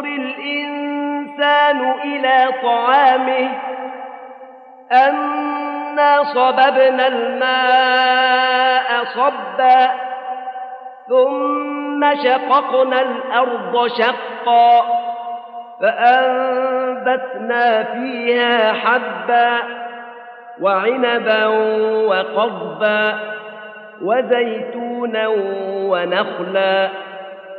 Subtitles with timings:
[0.00, 3.48] الإنسان إلى طعامه
[4.92, 9.90] أنا صببنا الماء صبا
[11.08, 14.82] ثم شققنا الأرض شقا
[15.80, 19.58] فأنبتنا فيها حبا
[20.60, 21.46] وعنبا
[22.08, 23.14] وقضبا
[24.02, 25.28] وزيتونا
[25.90, 26.88] ونخلا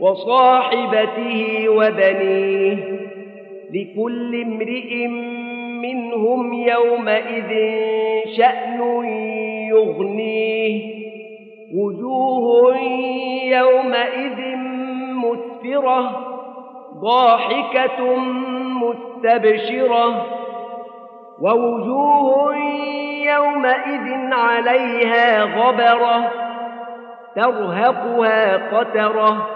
[0.00, 2.76] وصاحبته وبنيه
[3.74, 5.06] لكل امرئ
[5.82, 7.50] منهم يومئذ
[8.36, 9.04] شأن
[9.70, 11.06] يغنيه.
[11.74, 12.76] وجوه
[13.44, 14.56] يومئذ
[15.14, 16.26] مسفرة
[17.00, 18.16] ضاحكة
[18.82, 20.26] مستبشرة.
[21.40, 22.56] ووجوه
[23.26, 26.30] يومئذ عليها غبرة
[27.36, 29.55] ترهقها قترة.